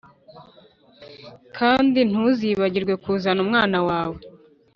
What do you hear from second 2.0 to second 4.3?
ntuzibagirwe kuzana umwana wawe